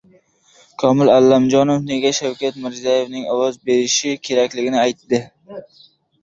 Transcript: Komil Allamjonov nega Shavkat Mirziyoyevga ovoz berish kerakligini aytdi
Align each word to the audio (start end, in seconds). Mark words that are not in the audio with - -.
Komil 0.83 1.09
Allamjonov 1.17 1.83
nega 1.91 2.11
Shavkat 2.19 2.57
Mirziyoyevga 2.63 3.21
ovoz 3.37 3.61
berish 3.69 3.99
kerakligini 4.31 4.83
aytdi 4.87 5.23